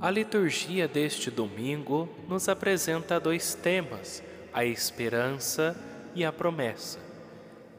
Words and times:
A 0.00 0.08
liturgia 0.08 0.88
deste 0.88 1.30
domingo 1.30 2.08
nos 2.26 2.48
apresenta 2.48 3.20
dois 3.20 3.54
temas: 3.54 4.22
a 4.50 4.64
esperança 4.64 5.76
e 6.14 6.24
a 6.24 6.32
promessa. 6.32 6.98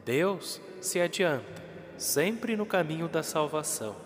Deus 0.04 0.60
se 0.80 1.00
adianta, 1.00 1.60
sempre 1.98 2.56
no 2.56 2.64
caminho 2.64 3.08
da 3.08 3.24
salvação. 3.24 3.96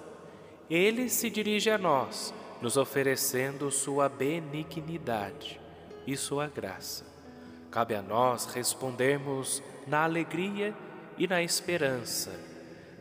Ele 0.70 1.10
se 1.10 1.28
dirige 1.28 1.68
a 1.68 1.76
nós, 1.76 2.32
nos 2.62 2.78
oferecendo 2.78 3.70
sua 3.70 4.08
benignidade 4.08 5.60
e 6.06 6.16
sua 6.16 6.46
graça. 6.46 7.04
Cabe 7.70 7.94
a 7.94 8.00
nós 8.00 8.46
respondermos 8.46 9.62
na 9.86 10.04
alegria 10.04 10.74
e 11.18 11.26
na 11.26 11.42
esperança, 11.42 12.32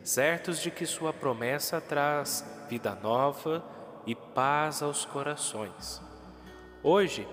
certos 0.02 0.60
de 0.60 0.70
que 0.70 0.84
sua 0.84 1.10
promessa 1.10 1.80
traz 1.80 2.44
vida 2.68 2.94
nova 3.02 3.75
e 4.06 4.14
paz 4.14 4.82
aos 4.82 5.04
corações. 5.04 6.00
Hoje, 6.82 7.26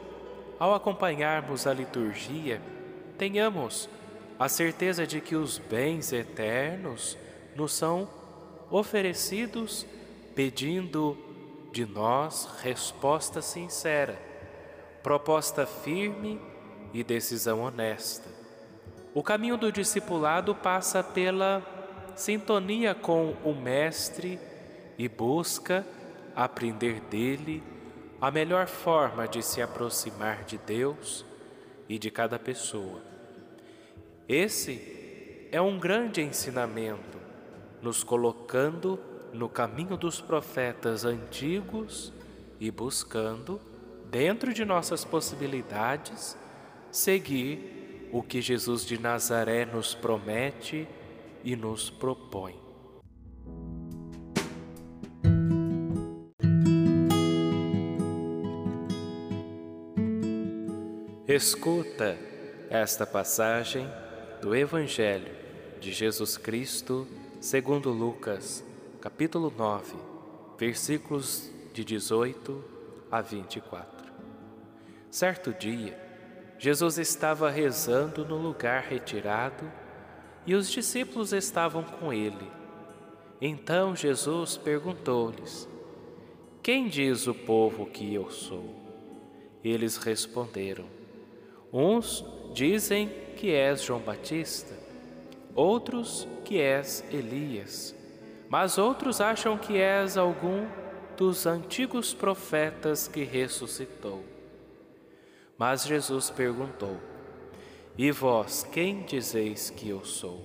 ao 0.59 0.73
acompanharmos 0.73 1.67
a 1.67 1.73
liturgia, 1.73 2.61
tenhamos 3.17 3.87
a 4.39 4.49
certeza 4.49 5.05
de 5.05 5.21
que 5.21 5.35
os 5.35 5.57
bens 5.57 6.11
eternos 6.11 7.17
nos 7.55 7.73
são 7.73 8.09
oferecidos 8.71 9.85
pedindo 10.33 11.17
de 11.71 11.85
nós 11.85 12.45
resposta 12.61 13.41
sincera, 13.41 14.19
proposta 15.03 15.65
firme 15.65 16.41
e 16.93 17.03
decisão 17.03 17.61
honesta. 17.61 18.29
O 19.13 19.21
caminho 19.21 19.57
do 19.57 19.71
discipulado 19.71 20.55
passa 20.55 21.03
pela 21.03 21.61
sintonia 22.15 22.95
com 22.95 23.35
o 23.43 23.53
Mestre 23.53 24.39
e 24.97 25.07
busca 25.07 25.85
aprender 26.35 26.99
dele 27.01 27.63
a 28.19 28.31
melhor 28.31 28.67
forma 28.67 29.27
de 29.27 29.43
se 29.43 29.61
aproximar 29.61 30.43
de 30.43 30.57
Deus 30.57 31.25
e 31.89 31.99
de 31.99 32.09
cada 32.09 32.39
pessoa. 32.39 33.01
Esse 34.27 35.47
é 35.51 35.61
um 35.61 35.77
grande 35.77 36.21
ensinamento, 36.21 37.17
nos 37.81 38.03
colocando 38.03 38.99
no 39.33 39.49
caminho 39.49 39.97
dos 39.97 40.21
profetas 40.21 41.03
antigos 41.03 42.13
e 42.59 42.71
buscando, 42.71 43.59
dentro 44.09 44.53
de 44.53 44.63
nossas 44.63 45.03
possibilidades, 45.03 46.37
seguir 46.91 48.09
o 48.11 48.23
que 48.23 48.41
Jesus 48.41 48.85
de 48.85 48.97
Nazaré 48.97 49.65
nos 49.65 49.93
promete 49.93 50.87
e 51.43 51.55
nos 51.55 51.89
propõe. 51.89 52.55
Escuta 61.35 62.15
esta 62.69 63.07
passagem 63.07 63.89
do 64.39 64.55
Evangelho 64.55 65.35
de 65.81 65.91
Jesus 65.91 66.37
Cristo 66.37 67.07
segundo 67.41 67.89
Lucas, 67.89 68.63
capítulo 69.01 69.51
9, 69.57 69.95
versículos 70.59 71.49
de 71.73 71.83
18 71.83 72.63
a 73.09 73.19
24. 73.19 74.13
Certo 75.09 75.51
dia, 75.51 75.99
Jesus 76.59 76.99
estava 76.99 77.49
rezando 77.49 78.23
no 78.23 78.37
lugar 78.37 78.83
retirado 78.83 79.65
e 80.45 80.53
os 80.53 80.69
discípulos 80.69 81.33
estavam 81.33 81.81
com 81.83 82.13
ele. 82.13 82.47
Então 83.41 83.95
Jesus 83.95 84.55
perguntou-lhes: 84.55 85.67
Quem 86.61 86.87
diz 86.87 87.25
o 87.25 87.33
povo 87.33 87.87
que 87.87 88.13
eu 88.13 88.29
sou? 88.29 88.69
Eles 89.63 89.97
responderam: 89.97 91.01
Uns 91.73 92.23
dizem 92.53 93.09
que 93.35 93.51
és 93.51 93.81
João 93.81 93.99
Batista, 93.99 94.75
outros 95.55 96.27
que 96.45 96.61
és 96.61 97.03
Elias, 97.11 97.95
mas 98.47 98.77
outros 98.77 99.19
acham 99.19 99.57
que 99.57 99.77
és 99.77 100.15
algum 100.15 100.67
dos 101.17 101.47
antigos 101.47 102.13
profetas 102.13 103.07
que 103.07 103.23
ressuscitou. 103.23 104.23
Mas 105.57 105.83
Jesus 105.83 106.29
perguntou: 106.29 106.99
E 107.97 108.11
vós 108.11 108.63
quem 108.71 109.01
dizeis 109.01 109.71
que 109.71 109.89
eu 109.89 110.05
sou? 110.05 110.43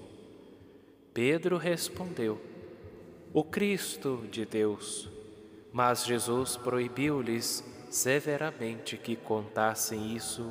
Pedro 1.12 1.58
respondeu: 1.58 2.40
O 3.34 3.44
Cristo 3.44 4.24
de 4.30 4.46
Deus. 4.46 5.10
Mas 5.70 6.06
Jesus 6.06 6.56
proibiu-lhes 6.56 7.62
severamente 7.90 8.96
que 8.96 9.14
contassem 9.14 10.16
isso 10.16 10.50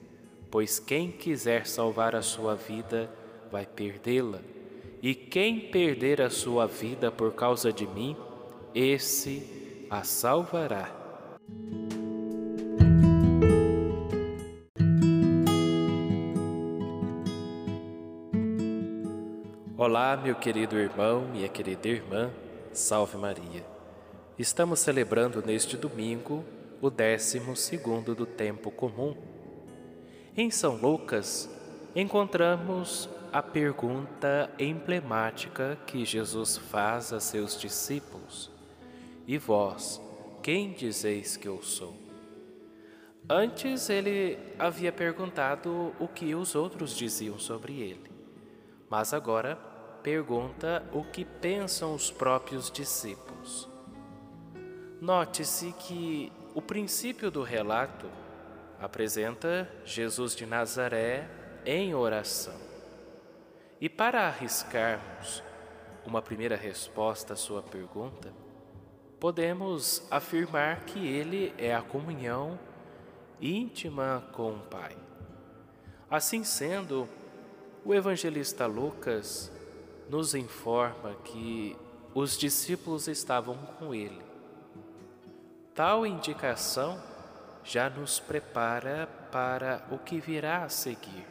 Pois 0.51 0.79
quem 0.79 1.09
quiser 1.09 1.65
salvar 1.65 2.13
a 2.13 2.21
sua 2.21 2.55
vida 2.55 3.09
vai 3.49 3.65
perdê-la, 3.65 4.41
e 5.01 5.15
quem 5.15 5.71
perder 5.71 6.21
a 6.21 6.29
sua 6.29 6.67
vida 6.67 7.09
por 7.09 7.31
causa 7.31 7.71
de 7.71 7.87
mim, 7.87 8.17
esse 8.75 9.87
a 9.89 10.03
salvará. 10.03 10.93
Olá, 19.77 20.17
meu 20.17 20.35
querido 20.35 20.77
irmão, 20.77 21.21
minha 21.31 21.47
querida 21.47 21.87
irmã, 21.87 22.29
salve 22.73 23.15
Maria. 23.15 23.65
Estamos 24.37 24.81
celebrando 24.81 25.41
neste 25.41 25.77
domingo 25.77 26.43
o 26.81 26.89
décimo 26.89 27.55
segundo 27.55 28.13
do 28.13 28.25
tempo 28.25 28.69
comum 28.69 29.15
em 30.35 30.49
São 30.49 30.75
Lucas, 30.75 31.49
encontramos 31.95 33.09
a 33.33 33.41
pergunta 33.41 34.49
emblemática 34.57 35.77
que 35.85 36.05
Jesus 36.05 36.57
faz 36.57 37.11
a 37.11 37.19
seus 37.19 37.59
discípulos: 37.59 38.49
E 39.27 39.37
vós, 39.37 40.01
quem 40.41 40.71
dizeis 40.71 41.35
que 41.35 41.47
eu 41.47 41.61
sou? 41.61 41.95
Antes 43.29 43.89
ele 43.89 44.37
havia 44.57 44.91
perguntado 44.91 45.93
o 45.99 46.07
que 46.07 46.33
os 46.33 46.55
outros 46.55 46.95
diziam 46.95 47.37
sobre 47.37 47.79
ele, 47.79 48.09
mas 48.89 49.13
agora 49.13 49.55
pergunta 50.01 50.83
o 50.91 51.03
que 51.03 51.23
pensam 51.23 51.93
os 51.93 52.09
próprios 52.09 52.71
discípulos. 52.71 53.69
Note-se 54.99 55.71
que 55.73 56.31
o 56.53 56.61
princípio 56.61 57.29
do 57.29 57.43
relato 57.43 58.07
apresenta 58.81 59.69
Jesus 59.85 60.35
de 60.35 60.45
Nazaré 60.45 61.29
em 61.63 61.93
oração. 61.93 62.59
E 63.79 63.87
para 63.87 64.27
arriscarmos 64.27 65.43
uma 66.05 66.21
primeira 66.21 66.55
resposta 66.55 67.33
à 67.33 67.35
sua 67.35 67.61
pergunta, 67.61 68.33
podemos 69.19 70.05
afirmar 70.09 70.81
que 70.85 71.07
ele 71.07 71.53
é 71.59 71.75
a 71.75 71.81
comunhão 71.81 72.59
íntima 73.39 74.23
com 74.33 74.53
o 74.53 74.59
Pai. 74.61 74.97
Assim 76.09 76.43
sendo, 76.43 77.07
o 77.85 77.93
evangelista 77.93 78.65
Lucas 78.65 79.51
nos 80.09 80.33
informa 80.33 81.13
que 81.23 81.77
os 82.13 82.37
discípulos 82.37 83.07
estavam 83.07 83.55
com 83.79 83.93
ele. 83.93 84.21
Tal 85.73 86.05
indicação 86.05 87.10
já 87.63 87.89
nos 87.89 88.19
prepara 88.19 89.07
para 89.31 89.85
o 89.91 89.97
que 89.97 90.19
virá 90.19 90.63
a 90.63 90.69
seguir. 90.69 91.25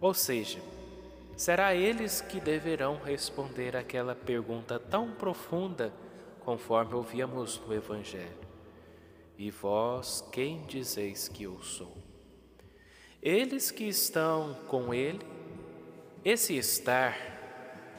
Ou 0.00 0.12
seja, 0.12 0.60
será 1.36 1.74
eles 1.74 2.20
que 2.20 2.40
deverão 2.40 3.00
responder 3.02 3.76
aquela 3.76 4.14
pergunta 4.14 4.78
tão 4.78 5.12
profunda, 5.12 5.92
conforme 6.40 6.94
ouvíamos 6.94 7.60
no 7.66 7.72
Evangelho. 7.72 8.42
E 9.38 9.50
vós, 9.50 10.24
quem 10.32 10.64
dizeis 10.66 11.28
que 11.28 11.44
eu 11.44 11.62
sou? 11.62 11.96
Eles 13.22 13.70
que 13.70 13.84
estão 13.84 14.54
com 14.66 14.92
ele, 14.92 15.20
esse 16.24 16.56
estar 16.56 17.16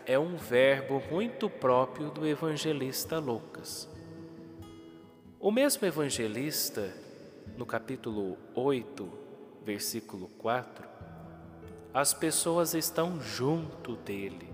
é 0.06 0.20
um 0.20 0.36
verbo 0.36 1.02
muito 1.10 1.50
próprio 1.50 2.10
do 2.10 2.28
evangelista 2.28 3.20
Lucas. 3.20 3.90
O 5.40 5.52
mesmo 5.52 5.86
evangelista 5.88 6.94
no 7.58 7.66
capítulo 7.66 8.38
8, 8.56 9.10
versículo 9.64 10.28
4, 10.40 10.88
as 11.94 12.14
pessoas 12.14 12.74
estão 12.74 13.22
junto 13.22 13.96
dele. 13.98 14.50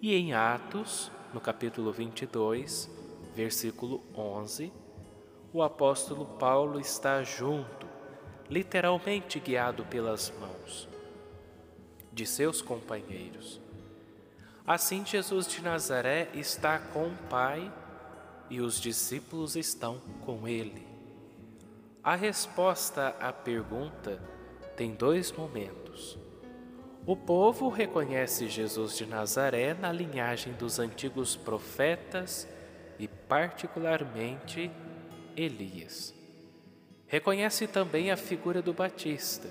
E 0.00 0.14
em 0.14 0.32
Atos, 0.32 1.10
no 1.34 1.40
capítulo 1.40 1.92
22, 1.92 2.88
versículo 3.34 4.02
11, 4.14 4.72
o 5.52 5.62
apóstolo 5.62 6.24
Paulo 6.24 6.78
está 6.78 7.22
junto, 7.22 7.86
literalmente 8.48 9.40
guiado 9.40 9.84
pelas 9.84 10.32
mãos 10.38 10.88
de 12.12 12.24
seus 12.24 12.62
companheiros. 12.62 13.60
Assim, 14.66 15.04
Jesus 15.04 15.46
de 15.46 15.60
Nazaré 15.62 16.28
está 16.34 16.78
com 16.78 17.08
o 17.08 17.16
Pai 17.28 17.72
e 18.48 18.60
os 18.60 18.80
discípulos 18.80 19.56
estão 19.56 20.00
com 20.24 20.46
ele. 20.46 20.85
A 22.06 22.14
resposta 22.14 23.16
à 23.18 23.32
pergunta 23.32 24.22
tem 24.76 24.94
dois 24.94 25.32
momentos. 25.32 26.16
O 27.04 27.16
povo 27.16 27.68
reconhece 27.68 28.46
Jesus 28.46 28.96
de 28.96 29.04
Nazaré 29.04 29.74
na 29.74 29.90
linhagem 29.90 30.52
dos 30.52 30.78
antigos 30.78 31.34
profetas 31.34 32.46
e, 32.96 33.08
particularmente, 33.08 34.70
Elias. 35.36 36.14
Reconhece 37.08 37.66
também 37.66 38.12
a 38.12 38.16
figura 38.16 38.62
do 38.62 38.72
Batista. 38.72 39.50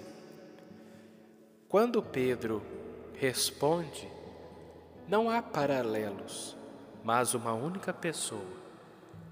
Quando 1.68 2.02
Pedro 2.02 2.64
responde, 3.16 4.08
não 5.10 5.30
há 5.30 5.42
paralelos, 5.42 6.56
mas 7.04 7.34
uma 7.34 7.52
única 7.52 7.92
pessoa, 7.92 8.64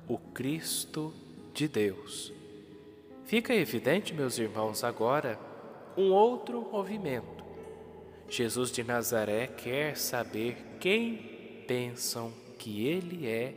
o 0.10 0.18
Cristo 0.18 1.14
de 1.54 1.70
Deus. 1.70 2.43
Fica 3.33 3.51
evidente, 3.51 4.13
meus 4.13 4.38
irmãos, 4.38 4.83
agora 4.83 5.39
um 5.97 6.12
outro 6.12 6.69
movimento. 6.71 7.44
Jesus 8.30 8.71
de 8.71 8.83
Nazaré 8.83 9.47
quer 9.47 9.97
saber 9.97 10.77
quem 10.80 11.63
pensam 11.68 12.31
que 12.59 12.85
ele 12.88 13.27
é 13.27 13.56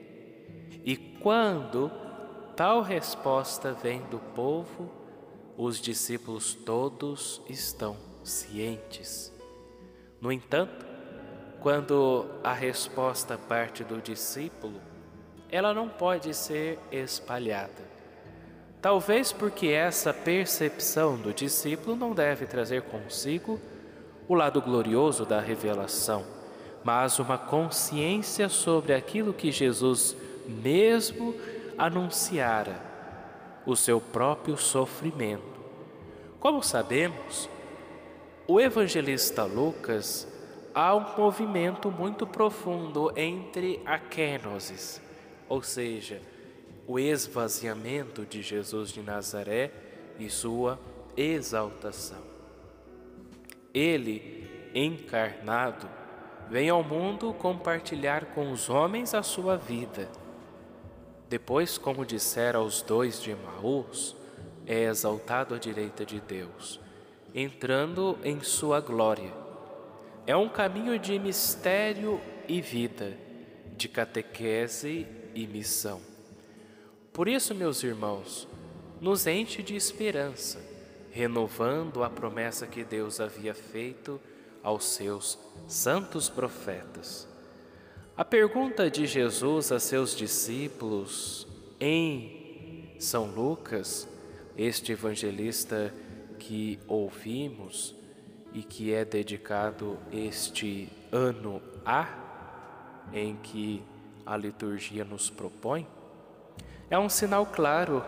e 0.82 0.96
quando 0.96 1.90
tal 2.56 2.80
resposta 2.80 3.74
vem 3.74 4.00
do 4.04 4.18
povo, 4.18 4.90
os 5.58 5.78
discípulos 5.78 6.54
todos 6.54 7.42
estão 7.46 7.98
cientes. 8.24 9.30
No 10.18 10.32
entanto, 10.32 10.86
quando 11.60 12.24
a 12.42 12.54
resposta 12.54 13.36
parte 13.36 13.84
do 13.84 14.00
discípulo, 14.00 14.80
ela 15.50 15.74
não 15.74 15.86
pode 15.86 16.32
ser 16.32 16.78
espalhada. 16.90 17.95
Talvez 18.80 19.32
porque 19.32 19.68
essa 19.68 20.12
percepção 20.12 21.16
do 21.16 21.32
discípulo 21.32 21.96
não 21.96 22.12
deve 22.12 22.46
trazer 22.46 22.82
consigo 22.82 23.60
o 24.28 24.34
lado 24.34 24.60
glorioso 24.60 25.24
da 25.24 25.40
revelação, 25.40 26.24
mas 26.84 27.18
uma 27.18 27.38
consciência 27.38 28.48
sobre 28.48 28.92
aquilo 28.92 29.32
que 29.32 29.50
Jesus 29.50 30.16
mesmo 30.46 31.34
anunciara, 31.76 32.80
o 33.64 33.74
seu 33.74 34.00
próprio 34.00 34.56
sofrimento. 34.56 35.56
Como 36.38 36.62
sabemos, 36.62 37.48
o 38.46 38.60
evangelista 38.60 39.44
Lucas 39.44 40.28
há 40.72 40.94
um 40.94 41.16
movimento 41.16 41.90
muito 41.90 42.26
profundo 42.26 43.12
entre 43.16 43.80
a 43.84 43.98
kenosis, 43.98 45.00
ou 45.48 45.62
seja, 45.62 46.20
o 46.86 46.98
esvaziamento 46.98 48.24
de 48.24 48.42
Jesus 48.42 48.90
de 48.90 49.02
Nazaré 49.02 49.72
e 50.18 50.30
sua 50.30 50.78
exaltação. 51.16 52.22
Ele, 53.74 54.70
encarnado, 54.74 55.88
vem 56.48 56.68
ao 56.68 56.82
mundo 56.82 57.34
compartilhar 57.34 58.26
com 58.26 58.52
os 58.52 58.70
homens 58.70 59.14
a 59.14 59.22
sua 59.22 59.56
vida. 59.56 60.08
Depois, 61.28 61.76
como 61.76 62.06
dissera 62.06 62.58
aos 62.58 62.82
dois 62.82 63.20
de 63.20 63.32
Emaús, 63.32 64.16
é 64.66 64.84
exaltado 64.84 65.54
à 65.54 65.58
direita 65.58 66.06
de 66.06 66.20
Deus 66.20 66.80
entrando 67.36 68.18
em 68.24 68.40
sua 68.40 68.80
glória. 68.80 69.30
É 70.26 70.34
um 70.34 70.48
caminho 70.48 70.98
de 70.98 71.18
mistério 71.18 72.18
e 72.48 72.62
vida, 72.62 73.12
de 73.76 73.90
catequese 73.90 75.06
e 75.34 75.46
missão. 75.46 76.00
Por 77.16 77.28
isso, 77.28 77.54
meus 77.54 77.82
irmãos, 77.82 78.46
nos 79.00 79.26
enche 79.26 79.62
de 79.62 79.74
esperança, 79.74 80.60
renovando 81.10 82.04
a 82.04 82.10
promessa 82.10 82.66
que 82.66 82.84
Deus 82.84 83.20
havia 83.20 83.54
feito 83.54 84.20
aos 84.62 84.84
seus 84.84 85.38
santos 85.66 86.28
profetas. 86.28 87.26
A 88.14 88.22
pergunta 88.22 88.90
de 88.90 89.06
Jesus 89.06 89.72
a 89.72 89.80
seus 89.80 90.14
discípulos 90.14 91.48
em 91.80 92.94
São 92.98 93.24
Lucas, 93.34 94.06
este 94.54 94.92
evangelista 94.92 95.94
que 96.38 96.78
ouvimos 96.86 97.94
e 98.52 98.62
que 98.62 98.92
é 98.92 99.06
dedicado 99.06 99.98
este 100.12 100.90
ano 101.10 101.62
A, 101.82 103.06
em 103.10 103.36
que 103.36 103.82
a 104.26 104.36
liturgia 104.36 105.02
nos 105.02 105.30
propõe, 105.30 105.86
é 106.90 106.98
um 106.98 107.08
sinal 107.08 107.46
claro 107.46 108.04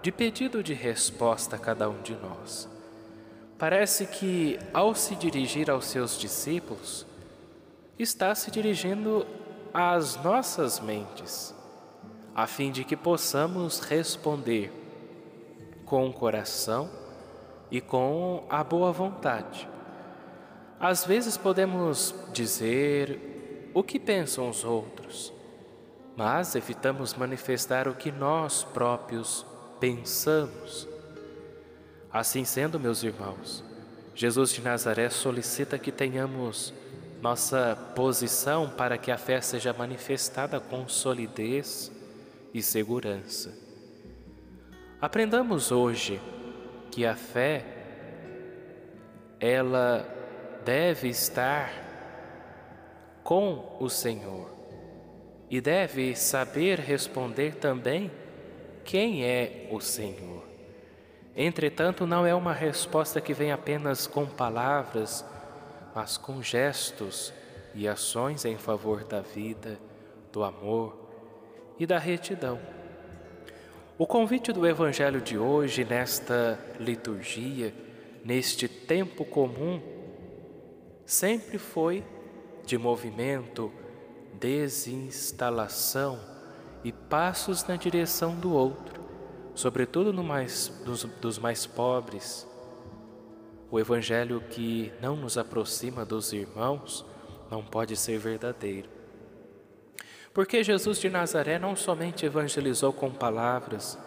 de 0.00 0.10
pedido 0.10 0.62
de 0.62 0.74
resposta 0.74 1.56
a 1.56 1.58
cada 1.58 1.88
um 1.88 2.00
de 2.02 2.14
nós. 2.16 2.68
Parece 3.58 4.06
que, 4.06 4.58
ao 4.74 4.94
se 4.94 5.14
dirigir 5.14 5.70
aos 5.70 5.86
seus 5.86 6.18
discípulos, 6.18 7.06
está 7.98 8.34
se 8.34 8.50
dirigindo 8.50 9.26
às 9.72 10.16
nossas 10.22 10.80
mentes, 10.80 11.54
a 12.34 12.46
fim 12.46 12.72
de 12.72 12.82
que 12.82 12.96
possamos 12.96 13.78
responder 13.78 14.72
com 15.84 16.08
o 16.08 16.12
coração 16.12 16.90
e 17.70 17.80
com 17.80 18.44
a 18.48 18.64
boa 18.64 18.90
vontade. 18.90 19.68
Às 20.80 21.04
vezes 21.04 21.36
podemos 21.36 22.14
dizer 22.32 23.70
o 23.72 23.82
que 23.82 24.00
pensam 24.00 24.48
os 24.48 24.64
outros, 24.64 25.32
mas 26.16 26.54
evitamos 26.54 27.14
manifestar 27.14 27.88
o 27.88 27.94
que 27.94 28.12
nós 28.12 28.64
próprios 28.64 29.46
pensamos. 29.80 30.88
Assim 32.12 32.44
sendo, 32.44 32.78
meus 32.78 33.02
irmãos, 33.02 33.64
Jesus 34.14 34.52
de 34.52 34.60
Nazaré 34.60 35.08
solicita 35.08 35.78
que 35.78 35.90
tenhamos 35.90 36.74
nossa 37.22 37.76
posição 37.94 38.68
para 38.68 38.98
que 38.98 39.10
a 39.10 39.16
fé 39.16 39.40
seja 39.40 39.72
manifestada 39.72 40.60
com 40.60 40.86
solidez 40.88 41.90
e 42.52 42.62
segurança. 42.62 43.56
Aprendamos 45.00 45.72
hoje 45.72 46.20
que 46.90 47.06
a 47.06 47.16
fé 47.16 47.64
ela 49.40 50.06
deve 50.64 51.08
estar 51.08 51.72
com 53.24 53.76
o 53.80 53.88
Senhor 53.88 54.51
e 55.52 55.60
deve 55.60 56.16
saber 56.16 56.80
responder 56.80 57.56
também 57.56 58.10
quem 58.86 59.22
é 59.22 59.68
o 59.70 59.80
Senhor. 59.80 60.42
Entretanto, 61.36 62.06
não 62.06 62.24
é 62.24 62.34
uma 62.34 62.54
resposta 62.54 63.20
que 63.20 63.34
vem 63.34 63.52
apenas 63.52 64.06
com 64.06 64.24
palavras, 64.24 65.22
mas 65.94 66.16
com 66.16 66.42
gestos 66.42 67.34
e 67.74 67.86
ações 67.86 68.46
em 68.46 68.56
favor 68.56 69.04
da 69.04 69.20
vida, 69.20 69.78
do 70.32 70.42
amor 70.42 70.96
e 71.78 71.84
da 71.84 71.98
retidão. 71.98 72.58
O 73.98 74.06
convite 74.06 74.54
do 74.54 74.66
Evangelho 74.66 75.20
de 75.20 75.36
hoje, 75.36 75.84
nesta 75.84 76.58
liturgia, 76.80 77.74
neste 78.24 78.68
tempo 78.68 79.22
comum, 79.22 79.82
sempre 81.04 81.58
foi 81.58 82.02
de 82.64 82.78
movimento, 82.78 83.70
desinstalação 84.38 86.18
e 86.84 86.92
passos 86.92 87.64
na 87.64 87.76
direção 87.76 88.34
do 88.34 88.52
outro, 88.52 89.00
sobretudo 89.54 90.12
no 90.12 90.24
mais, 90.24 90.68
dos, 90.84 91.04
dos 91.04 91.38
mais 91.38 91.66
pobres. 91.66 92.46
O 93.70 93.78
Evangelho 93.78 94.42
que 94.50 94.92
não 95.00 95.16
nos 95.16 95.38
aproxima 95.38 96.04
dos 96.04 96.32
irmãos 96.32 97.04
não 97.50 97.64
pode 97.64 97.96
ser 97.96 98.18
verdadeiro. 98.18 98.88
Porque 100.34 100.64
Jesus 100.64 100.98
de 100.98 101.10
Nazaré 101.10 101.58
não 101.58 101.76
somente 101.76 102.24
evangelizou 102.24 102.92
com 102.92 103.10
palavras, 103.10 103.98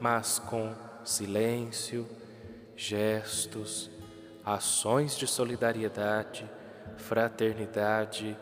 mas 0.00 0.38
com 0.38 0.72
silêncio, 1.04 2.06
gestos, 2.76 3.90
ações 4.44 5.16
de 5.16 5.26
solidariedade, 5.26 6.48
fraternidade, 6.96 8.36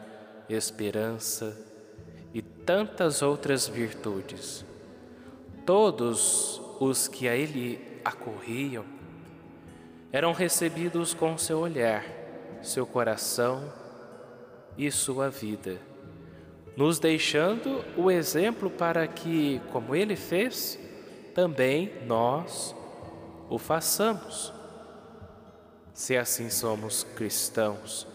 esperança 0.54 1.56
e 2.32 2.40
tantas 2.40 3.22
outras 3.22 3.68
virtudes. 3.68 4.64
Todos 5.66 6.60
os 6.80 7.08
que 7.08 7.28
a 7.28 7.36
ele 7.36 8.00
acorriam 8.04 8.84
eram 10.10 10.32
recebidos 10.32 11.14
com 11.14 11.38
seu 11.38 11.58
olhar, 11.58 12.04
seu 12.62 12.86
coração 12.86 13.72
e 14.76 14.90
sua 14.90 15.30
vida, 15.30 15.80
nos 16.76 16.98
deixando 16.98 17.84
o 17.96 18.10
exemplo 18.10 18.70
para 18.70 19.06
que, 19.06 19.60
como 19.72 19.94
ele 19.94 20.16
fez, 20.16 20.78
também 21.34 21.92
nós 22.06 22.74
o 23.48 23.58
façamos. 23.58 24.52
Se 25.94 26.16
assim 26.16 26.48
somos 26.48 27.04
cristãos, 27.04 28.06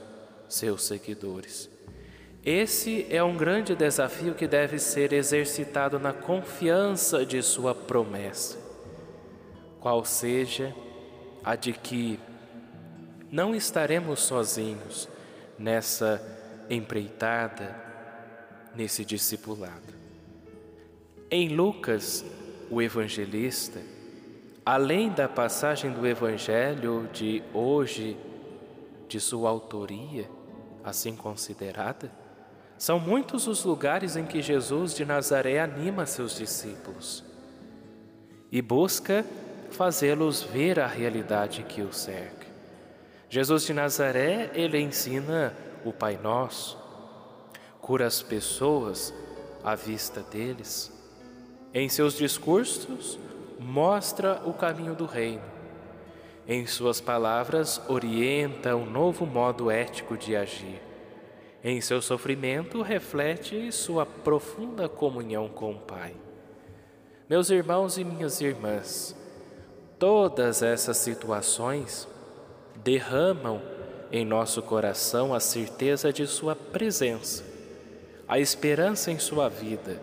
seus 0.47 0.83
seguidores. 0.83 1.76
Esse 2.49 3.05
é 3.09 3.21
um 3.21 3.35
grande 3.35 3.75
desafio 3.75 4.33
que 4.33 4.47
deve 4.47 4.79
ser 4.79 5.11
exercitado 5.11 5.99
na 5.99 6.13
confiança 6.13 7.25
de 7.25 7.43
Sua 7.43 7.75
promessa, 7.75 8.57
qual 9.81 10.05
seja 10.05 10.73
a 11.43 11.57
de 11.57 11.73
que 11.73 12.17
não 13.29 13.53
estaremos 13.53 14.21
sozinhos 14.21 15.09
nessa 15.59 16.21
empreitada, 16.69 17.75
nesse 18.73 19.03
discipulado. 19.03 19.93
Em 21.29 21.49
Lucas, 21.49 22.23
o 22.71 22.81
evangelista, 22.81 23.81
além 24.65 25.09
da 25.09 25.27
passagem 25.27 25.91
do 25.91 26.07
Evangelho 26.07 27.09
de 27.11 27.43
hoje, 27.53 28.15
de 29.09 29.19
sua 29.19 29.49
autoria, 29.49 30.29
assim 30.81 31.13
considerada, 31.13 32.09
são 32.77 32.99
muitos 32.99 33.47
os 33.47 33.63
lugares 33.63 34.15
em 34.15 34.25
que 34.25 34.41
Jesus 34.41 34.93
de 34.93 35.03
Nazaré 35.03 35.59
anima 35.59 36.05
seus 36.05 36.35
discípulos 36.35 37.23
e 38.51 38.61
busca 38.61 39.25
fazê-los 39.71 40.43
ver 40.43 40.79
a 40.79 40.87
realidade 40.87 41.63
que 41.63 41.81
os 41.81 41.97
cerca. 41.97 42.47
Jesus 43.29 43.65
de 43.65 43.73
Nazaré, 43.73 44.51
ele 44.53 44.79
ensina 44.79 45.53
o 45.83 45.91
Pai 45.91 46.17
Nosso, 46.21 46.77
cura 47.81 48.05
as 48.05 48.21
pessoas 48.21 49.13
à 49.63 49.75
vista 49.75 50.21
deles. 50.21 50.93
Em 51.73 51.89
seus 51.89 52.13
discursos, 52.13 53.19
mostra 53.59 54.41
o 54.45 54.53
caminho 54.53 54.95
do 54.95 55.05
reino. 55.05 55.43
Em 56.47 56.65
suas 56.65 57.01
palavras, 57.01 57.81
orienta 57.89 58.75
um 58.75 58.85
novo 58.85 59.25
modo 59.25 59.69
ético 59.69 60.15
de 60.15 60.35
agir. 60.35 60.86
Em 61.63 61.81
seu 61.81 62.01
sofrimento, 62.01 62.81
reflete 62.81 63.71
sua 63.71 64.05
profunda 64.05 64.87
comunhão 64.87 65.49
com 65.49 65.71
o 65.71 65.79
Pai. 65.79 66.13
Meus 67.29 67.49
irmãos 67.49 67.97
e 67.97 68.03
minhas 68.03 68.39
irmãs, 68.41 69.15
Todas 69.99 70.61
essas 70.61 70.97
situações 70.97 72.07
derramam 72.83 73.59
em 74.11 74.23
nosso 74.23 74.61
coração 74.61 75.33
a 75.33 75.39
certeza 75.39 76.13
de 76.13 76.27
Sua 76.27 76.55
presença, 76.55 77.43
a 78.27 78.37
esperança 78.37 79.11
em 79.11 79.17
Sua 79.17 79.49
vida 79.49 79.99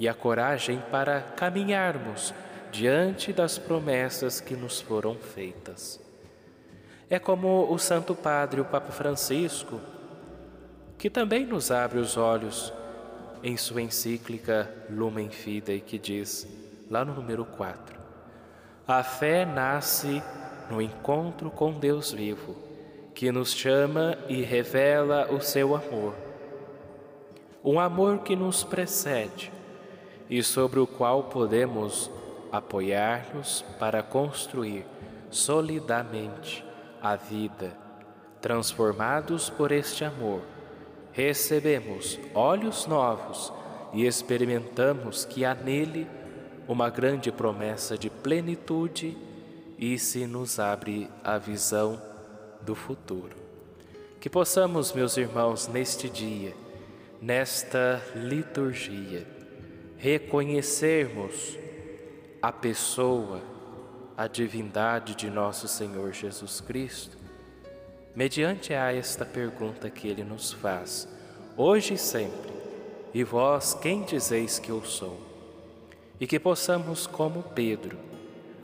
e 0.00 0.08
a 0.08 0.14
coragem 0.14 0.82
para 0.90 1.20
caminharmos 1.20 2.34
diante 2.72 3.32
das 3.32 3.56
promessas 3.56 4.40
que 4.40 4.56
nos 4.56 4.80
foram 4.80 5.14
feitas. 5.14 6.00
É 7.08 7.20
como 7.20 7.72
o 7.72 7.78
Santo 7.78 8.16
Padre, 8.16 8.60
o 8.60 8.64
Papa 8.64 8.90
Francisco, 8.90 9.80
que 11.00 11.08
também 11.08 11.46
nos 11.46 11.70
abre 11.70 11.98
os 11.98 12.18
olhos 12.18 12.70
em 13.42 13.56
sua 13.56 13.80
encíclica 13.80 14.70
Lumen 14.90 15.30
Fidei, 15.30 15.80
que 15.80 15.98
diz, 15.98 16.46
lá 16.90 17.06
no 17.06 17.14
número 17.14 17.46
4, 17.46 17.98
a 18.86 19.02
fé 19.02 19.46
nasce 19.46 20.22
no 20.70 20.82
encontro 20.82 21.50
com 21.50 21.72
Deus 21.72 22.12
vivo, 22.12 22.54
que 23.14 23.32
nos 23.32 23.54
chama 23.54 24.18
e 24.28 24.42
revela 24.42 25.32
o 25.32 25.40
seu 25.40 25.74
amor. 25.74 26.14
Um 27.64 27.80
amor 27.80 28.18
que 28.18 28.36
nos 28.36 28.62
precede 28.62 29.50
e 30.28 30.42
sobre 30.42 30.80
o 30.80 30.86
qual 30.86 31.24
podemos 31.24 32.10
apoiar-nos 32.52 33.62
para 33.78 34.02
construir 34.02 34.84
solidamente 35.30 36.62
a 37.00 37.16
vida. 37.16 37.74
Transformados 38.42 39.48
por 39.48 39.72
este 39.72 40.04
amor, 40.04 40.42
recebemos 41.12 42.18
olhos 42.34 42.86
novos 42.86 43.52
e 43.92 44.06
experimentamos 44.06 45.24
que 45.24 45.44
há 45.44 45.54
nele 45.54 46.06
uma 46.68 46.88
grande 46.88 47.32
promessa 47.32 47.98
de 47.98 48.08
plenitude 48.08 49.16
e 49.76 49.98
se 49.98 50.26
nos 50.26 50.58
abre 50.58 51.08
a 51.24 51.38
visão 51.38 52.00
do 52.62 52.74
futuro. 52.74 53.36
Que 54.20 54.28
possamos, 54.28 54.92
meus 54.92 55.16
irmãos, 55.16 55.66
neste 55.66 56.08
dia, 56.08 56.54
nesta 57.20 58.02
liturgia, 58.14 59.26
reconhecermos 59.96 61.58
a 62.40 62.52
pessoa, 62.52 63.42
a 64.16 64.26
divindade 64.26 65.14
de 65.14 65.30
nosso 65.30 65.66
Senhor 65.66 66.12
Jesus 66.12 66.60
Cristo, 66.60 67.16
mediante 68.14 68.74
a 68.74 68.92
esta 68.92 69.24
pergunta 69.24 69.88
que 69.90 70.08
ele 70.08 70.24
nos 70.24 70.52
faz, 70.52 71.08
hoje 71.56 71.94
e 71.94 71.98
sempre: 71.98 72.50
E 73.14 73.24
vós 73.24 73.74
quem 73.74 74.02
dizeis 74.04 74.58
que 74.58 74.70
eu 74.70 74.84
sou? 74.84 75.30
e 76.20 76.26
que 76.26 76.38
possamos, 76.38 77.06
como 77.06 77.42
Pedro, 77.42 77.98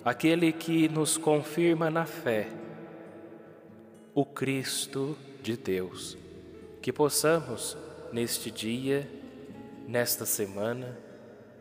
aquele 0.04 0.52
que 0.52 0.88
nos 0.90 1.16
confirma 1.16 1.90
na 1.90 2.04
fé, 2.04 2.48
o 4.14 4.26
Cristo 4.26 5.16
de 5.42 5.56
Deus, 5.56 6.18
que 6.82 6.92
possamos, 6.92 7.76
neste 8.12 8.50
dia, 8.50 9.10
nesta 9.88 10.26
semana, 10.26 10.98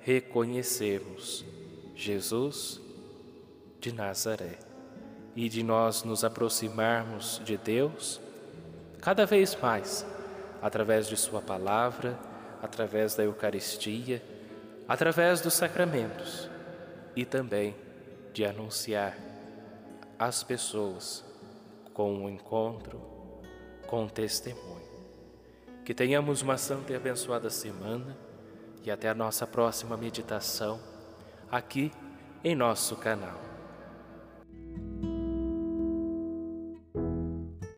reconhecermos 0.02 1.46
Jesus 1.96 2.82
de 3.80 3.94
Nazaré 3.94 4.65
e 5.36 5.50
de 5.50 5.62
nós 5.64 6.04
nos 6.04 6.24
aproximarmos 6.24 7.42
de 7.44 7.58
Deus 7.58 8.22
cada 9.02 9.26
vez 9.26 9.56
mais 9.62 10.06
através 10.62 11.08
de 11.08 11.18
Sua 11.18 11.42
palavra, 11.42 12.18
através 12.62 13.16
da 13.16 13.24
Eucaristia 13.24 14.22
através 14.88 15.42
dos 15.42 15.54
sacramentos 15.54 16.50
e 17.16 17.26
também 17.26 17.76
de 18.34 18.46
anunciar 18.46 19.18
às 20.18 20.44
pessoas 20.44 21.24
com 21.94 22.14
um 22.14 22.30
encontro, 22.30 23.02
com 23.88 24.04
um 24.04 24.10
testemunho. 24.10 24.86
Que 25.84 25.94
tenhamos 25.94 26.42
uma 26.42 26.58
santa 26.58 26.94
e 26.94 26.96
abençoada 26.96 27.50
semana 27.50 28.18
e 28.84 28.92
até 28.92 29.10
a 29.10 29.16
nossa 29.16 29.48
próxima 29.48 29.96
meditação 29.98 30.80
aqui 31.52 31.92
em 32.44 32.56
nosso 32.56 32.96
canal. 32.96 33.55